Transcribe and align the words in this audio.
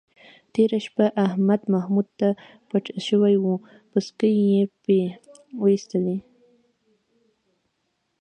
تېره 0.53 0.79
شپه 0.85 1.05
احمد 1.25 1.61
محمود 1.73 2.07
ته 2.19 2.29
پټ 2.69 2.85
شوی 3.07 3.35
و، 3.39 3.45
پسکې 3.91 4.29
یې 4.49 4.61
پې 4.83 4.99
وایستلی. 5.61 6.17